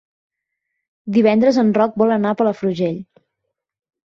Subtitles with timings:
[1.17, 2.99] Divendres en Roc vol anar a Palafrugell.